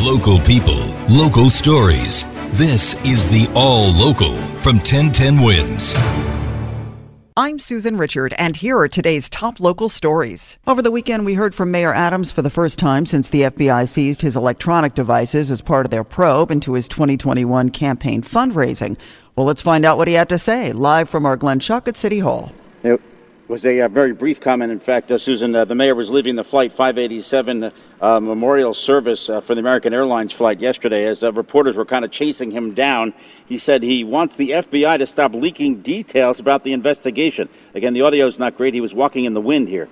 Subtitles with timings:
[0.00, 0.78] Local people,
[1.10, 2.24] local stories.
[2.52, 5.96] This is the All Local from 1010 Wins.
[7.36, 10.56] I'm Susan Richard, and here are today's top local stories.
[10.68, 13.88] Over the weekend, we heard from Mayor Adams for the first time since the FBI
[13.88, 18.96] seized his electronic devices as part of their probe into his 2021 campaign fundraising.
[19.34, 21.96] Well, let's find out what he had to say live from our Glenn Schuck at
[21.96, 22.52] City Hall.
[22.84, 23.00] It
[23.48, 24.70] was a, uh very brief comment.
[24.70, 29.30] In fact, uh, Susan, uh, the mayor was leaving the flight 587 uh, memorial service
[29.30, 32.74] uh, for the American Airlines flight yesterday as uh, reporters were kind of chasing him
[32.74, 33.14] down.
[33.46, 37.48] He said he wants the FBI to stop leaking details about the investigation.
[37.74, 38.74] Again, the audio is not great.
[38.74, 39.88] He was walking in the wind here.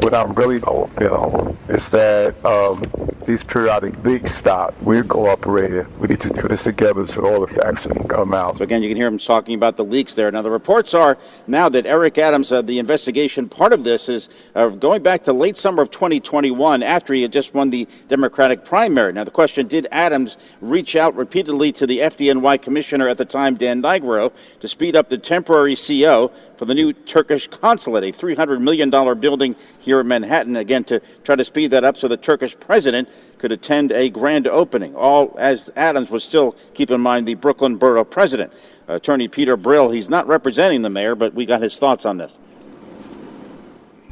[0.00, 2.82] What I'm really, you know, is that um,
[3.26, 4.74] these periodic leaks stop.
[4.82, 5.86] We're cooperating.
[5.98, 8.58] We need to do this together so all the facts can come out.
[8.58, 10.30] So again, you can hear him talking about the leaks there.
[10.30, 14.28] Now, the reports are now that Eric Adams, uh, the investigation part of this is
[14.54, 18.64] uh, going back to late summer of 2021 after he had just won the Democratic
[18.64, 19.12] primary.
[19.12, 23.56] Now, the question, did Adams reach out repeatedly to the FDNY commissioner at the time,
[23.56, 28.60] Dan Nigro, to speed up the temporary CO for the new Turkish consulate, a $300
[28.60, 32.56] million building here in Manhattan, again, to try to speed that up so the Turkish
[32.56, 33.08] president
[33.38, 37.78] could attend a grand opening, all as Adams was still, keep in mind, the Brooklyn
[37.78, 38.52] borough president.
[38.86, 42.38] Attorney Peter Brill, he's not representing the mayor, but we got his thoughts on this.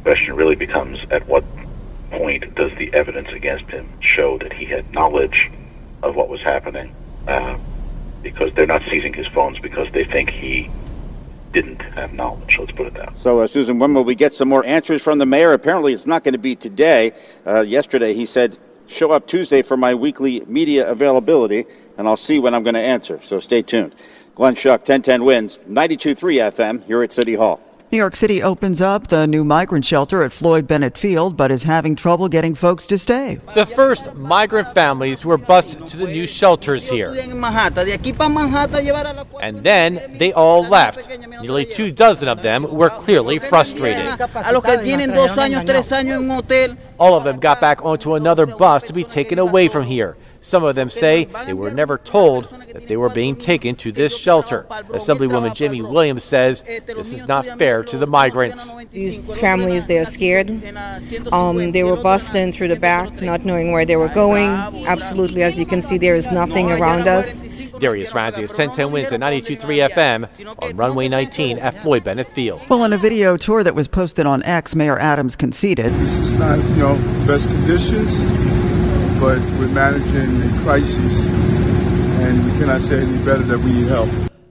[0.02, 1.44] question really becomes at what
[2.10, 5.48] point does the evidence against him show that he had knowledge
[6.02, 6.92] of what was happening?
[7.28, 7.56] Uh,
[8.24, 10.68] because they're not seizing his phones because they think he
[11.52, 12.58] didn't have knowledge.
[12.58, 13.16] Let's put it that.
[13.16, 15.52] So, uh, Susan, when will we get some more answers from the mayor?
[15.52, 17.12] Apparently, it's not going to be today.
[17.46, 21.66] Uh, yesterday, he said, show up Tuesday for my weekly media availability,
[21.96, 23.20] and I'll see when I'm going to answer.
[23.26, 23.94] So stay tuned.
[24.34, 27.60] Glenn Schuck, 1010 wins, 92.3 FM here at City Hall.
[27.92, 31.64] New York City opens up the new migrant shelter at Floyd Bennett Field, but is
[31.64, 33.40] having trouble getting folks to stay.
[33.56, 37.10] The first migrant families were bused to the new shelters here.
[39.42, 41.08] And then they all left.
[41.08, 44.06] Nearly two dozen of them were clearly frustrated.
[47.00, 50.16] All of them got back onto another bus to be taken away from here.
[50.40, 54.16] Some of them say they were never told that they were being taken to this
[54.16, 54.66] shelter.
[54.70, 58.72] Assemblywoman Jaime Williams says this is not fair to the migrants.
[58.90, 60.50] These families, they are scared.
[61.32, 64.50] Um, they were bused in through the back, not knowing where they were going.
[64.86, 67.42] Absolutely, as you can see, there is nothing around us.
[67.80, 72.60] Darius Ramsey is 1010 wins at 92.3 FM on runway 19 at Floyd Bennett Field.
[72.68, 75.92] Well, in a video tour that was posted on X, Mayor Adams conceded.
[75.94, 76.94] This is not, you know,
[77.26, 78.20] best conditions,
[79.18, 81.24] but we're managing the crisis,
[82.20, 84.08] and we cannot say any better that we need help.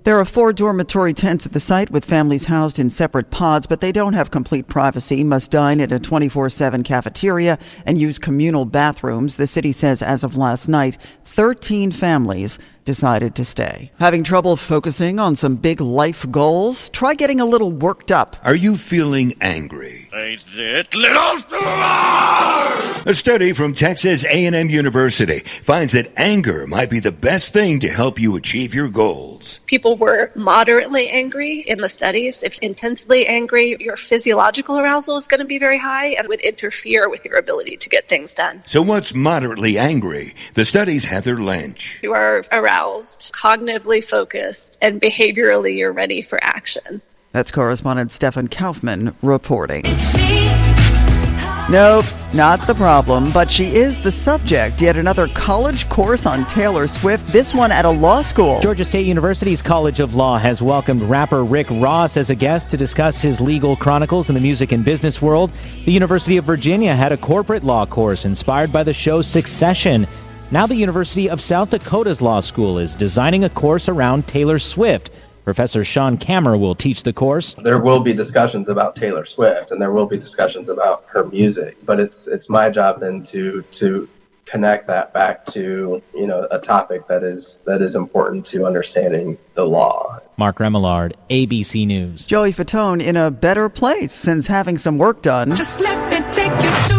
[0.09, 3.79] There are four dormitory tents at the site with families housed in separate pods, but
[3.79, 8.65] they don't have complete privacy, must dine at a 24 7 cafeteria, and use communal
[8.65, 9.35] bathrooms.
[9.35, 13.91] The city says as of last night, 13 families decided to stay.
[13.99, 16.89] Having trouble focusing on some big life goals?
[16.89, 18.35] Try getting a little worked up.
[18.43, 20.09] Are you feeling angry?
[23.09, 27.89] A study from Texas A&M University finds that anger might be the best thing to
[27.89, 29.61] help you achieve your goals.
[29.65, 32.43] People were moderately angry in the studies.
[32.43, 37.09] If intensely angry, your physiological arousal is going to be very high and would interfere
[37.09, 38.61] with your ability to get things done.
[38.67, 40.35] So what's moderately angry?
[40.53, 42.03] The study's Heather Lench.
[42.03, 47.01] You are aroused, cognitively focused, and behaviorally you're ready for action.
[47.31, 49.85] That's correspondent Stefan Kaufman reporting.
[51.69, 54.81] Nope, not the problem, but she is the subject.
[54.81, 58.59] Yet another college course on Taylor Swift, this one at a law school.
[58.59, 62.77] Georgia State University's College of Law has welcomed rapper Rick Ross as a guest to
[62.77, 65.51] discuss his legal chronicles in the music and business world.
[65.85, 70.07] The University of Virginia had a corporate law course inspired by the show Succession.
[70.49, 75.11] Now, the University of South Dakota's law school is designing a course around Taylor Swift.
[75.49, 77.55] Professor Sean Kammer will teach the course.
[77.57, 81.75] There will be discussions about Taylor Swift and there will be discussions about her music,
[81.87, 84.07] but it's it's my job then to to
[84.45, 89.39] connect that back to you know a topic that is that is important to understanding
[89.55, 90.19] the law.
[90.37, 92.27] Mark Remillard, ABC News.
[92.27, 95.55] Joey Fatone in a better place since having some work done.
[95.55, 96.98] Just let me take you to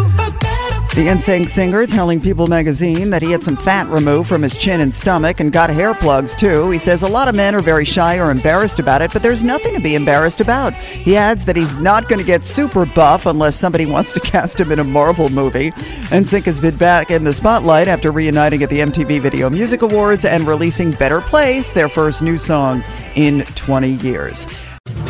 [0.93, 4.81] The NSYNC singer telling People magazine that he had some fat removed from his chin
[4.81, 6.69] and stomach and got hair plugs too.
[6.69, 9.41] He says a lot of men are very shy or embarrassed about it, but there's
[9.41, 10.73] nothing to be embarrassed about.
[10.73, 14.59] He adds that he's not going to get super buff unless somebody wants to cast
[14.59, 15.71] him in a Marvel movie.
[16.11, 20.25] NSYNC has been back in the spotlight after reuniting at the MTV Video Music Awards
[20.25, 22.83] and releasing Better Place, their first new song
[23.15, 24.45] in 20 years.